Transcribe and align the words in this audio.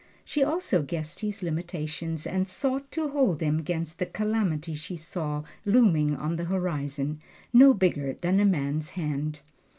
She 0.25 0.41
also 0.41 0.81
guessed 0.81 1.19
his 1.19 1.43
limitations 1.43 2.25
and 2.25 2.47
sought 2.47 2.91
to 2.93 3.09
hold 3.09 3.39
him 3.39 3.61
'gainst 3.61 3.99
the 3.99 4.07
calamity 4.07 4.73
she 4.73 4.97
saw 4.97 5.43
looming 5.63 6.15
on 6.15 6.37
the 6.37 6.45
horizon, 6.45 7.19
no 7.53 7.75
bigger 7.75 8.13
than 8.19 8.39
a 8.39 8.45
man's 8.45 8.89
hand. 8.97 9.41